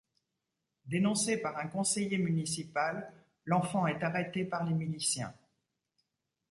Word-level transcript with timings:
Dénoncé 0.87 1.37
par 1.39 1.59
un 1.59 1.67
conseiller 1.67 2.17
municipal, 2.17 3.13
l'enfant 3.45 3.85
est 3.85 4.01
arrêté 4.03 4.43
par 4.43 4.63
les 4.63 4.73
miliciens. 4.73 5.31